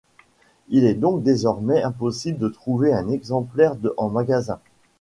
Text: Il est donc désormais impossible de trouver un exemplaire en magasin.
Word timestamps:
Il 0.69 0.85
est 0.85 0.95
donc 0.95 1.21
désormais 1.21 1.83
impossible 1.83 2.39
de 2.39 2.47
trouver 2.47 2.91
un 2.91 3.07
exemplaire 3.09 3.75
en 3.97 4.09
magasin. 4.09 4.59